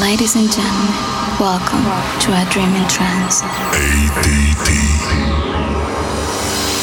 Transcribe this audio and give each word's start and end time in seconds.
Ladies 0.00 0.36
and 0.36 0.50
gentlemen, 0.52 0.94
welcome 1.40 1.82
to 2.20 2.32
a 2.32 2.44
dreaming 2.50 2.86
trance. 2.88 3.42
ADT. 3.42 4.70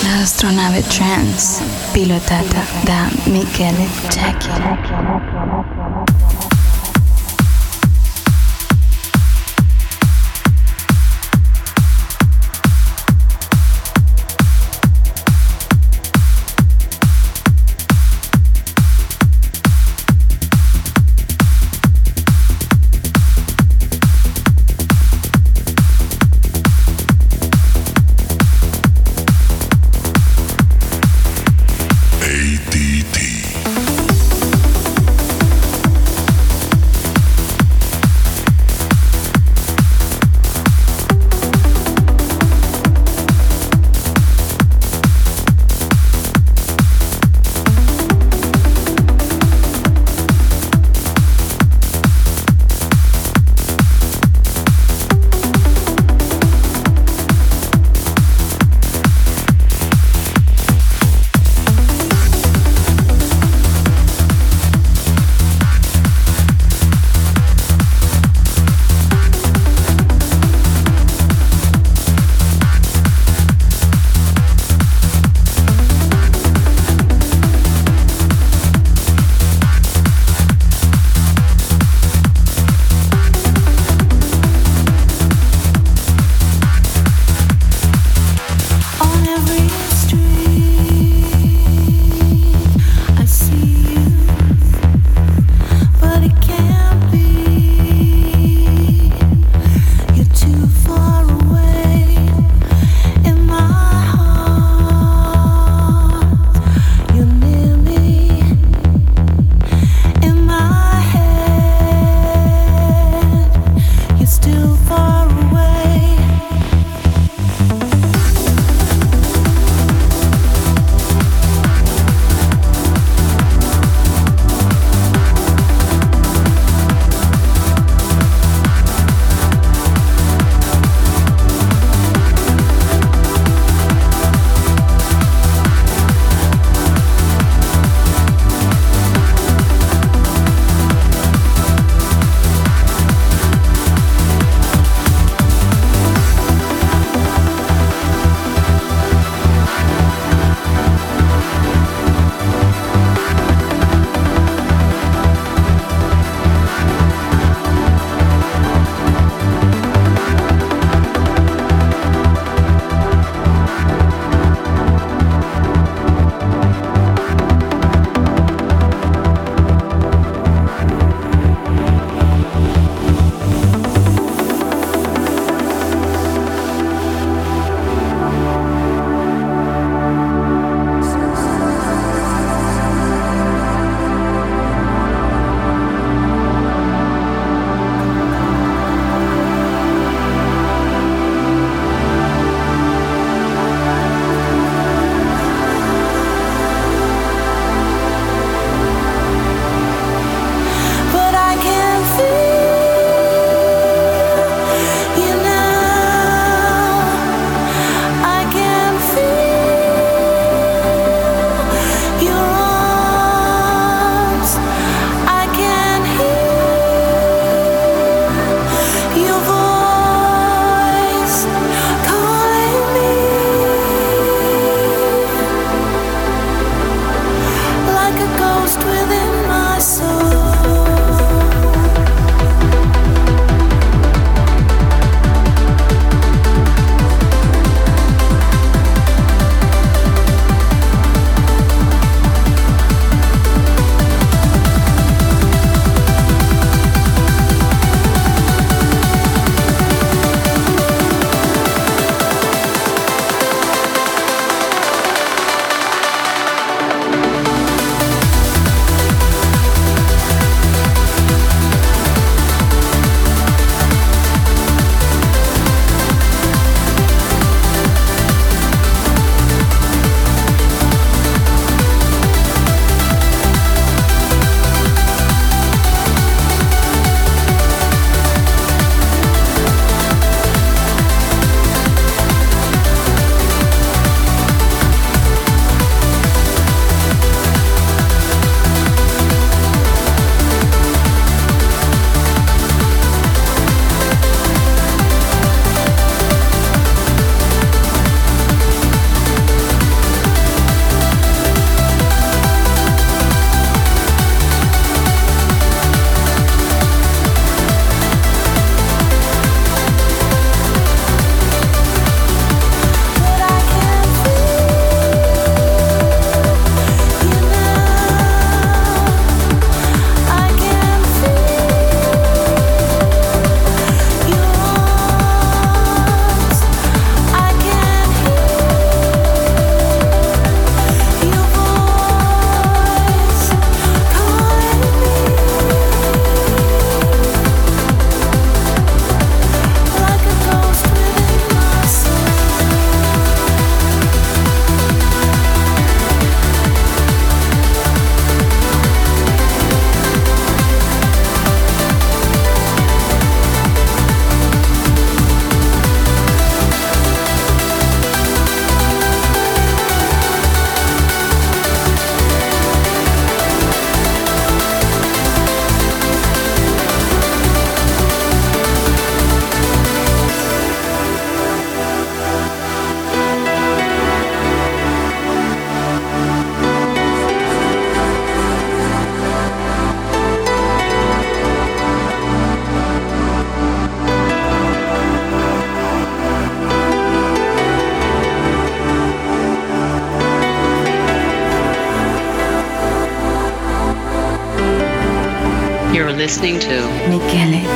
La 0.04 0.22
astronave 0.22 0.82
trance 0.90 1.64
pilotata 1.94 2.62
da 2.84 3.10
Michele 3.32 3.88
Cecchi. 4.10 6.05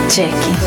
Michele 0.10 0.59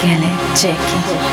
Check 0.00 0.78
it, 0.78 1.29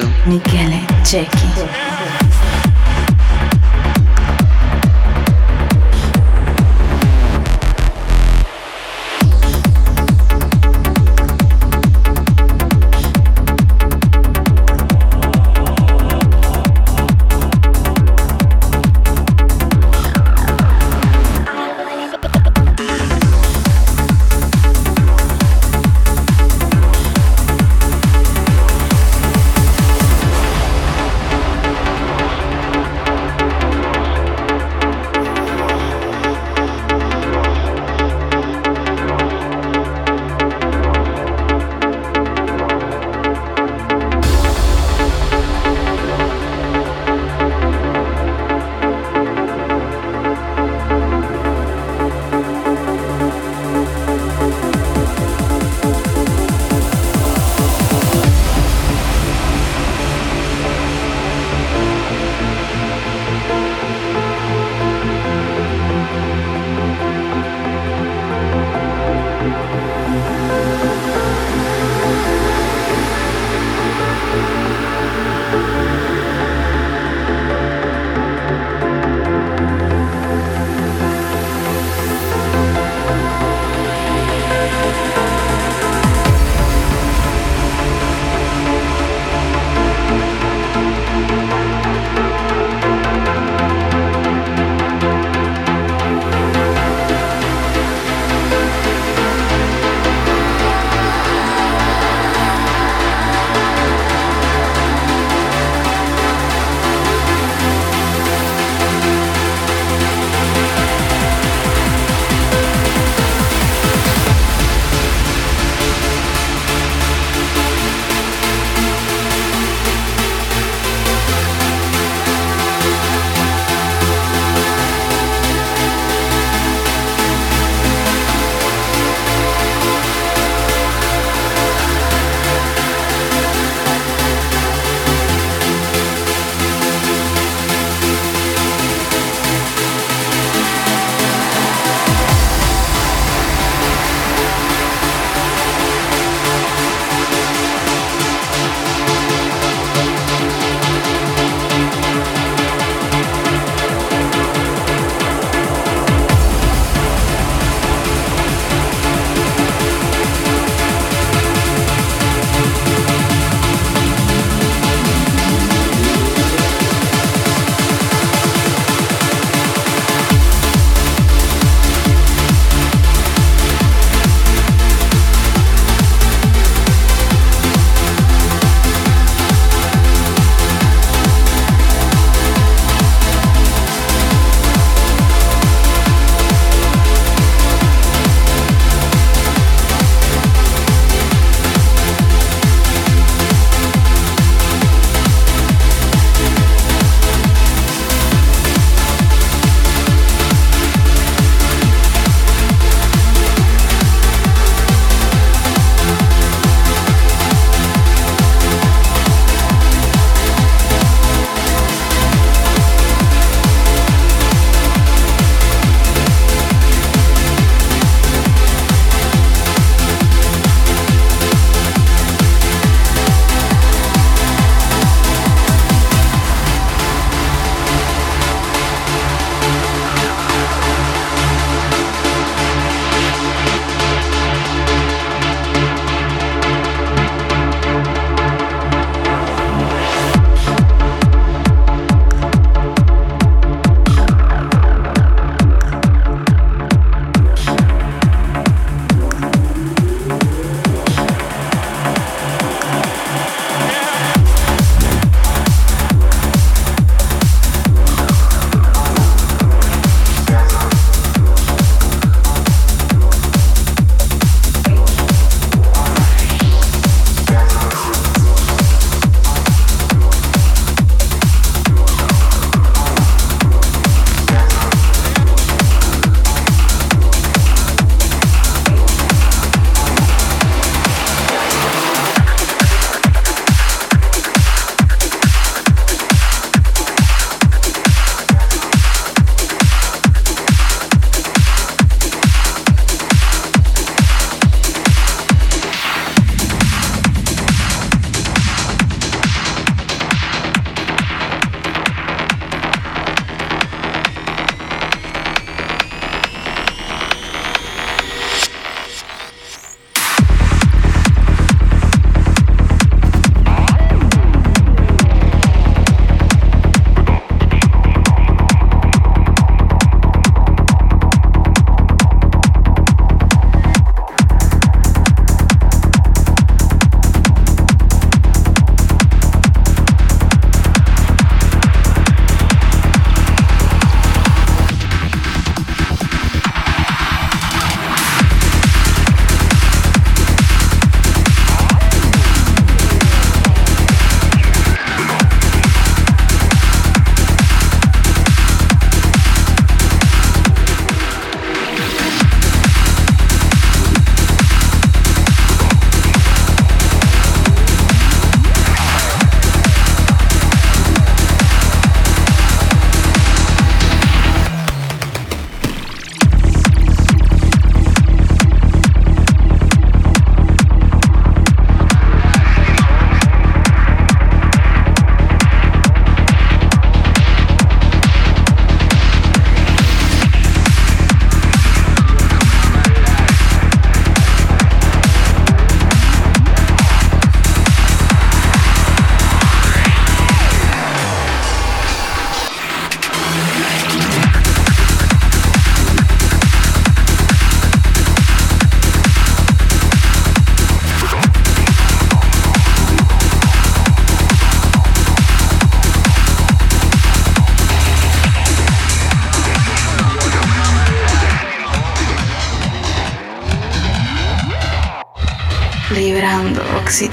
to 0.00 0.06
Michele 0.26 0.86
Cecchi. 1.04 1.91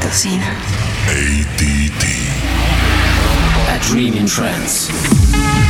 Oxitocina. 0.09 0.55
ADT. 1.07 2.03
A 3.69 3.79
Dream 3.79 4.15
in 4.15 4.25
Trance. 4.25 5.68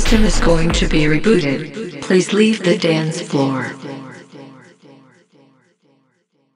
System 0.00 0.24
is 0.24 0.40
going 0.40 0.68
to 0.70 0.88
be 0.88 1.04
rebooted. 1.04 2.02
Please 2.02 2.32
leave 2.32 2.60
the 2.64 2.76
dance 2.76 3.20
floor. 3.20 3.73